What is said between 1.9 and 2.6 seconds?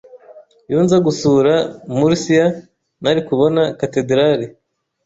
Murcia,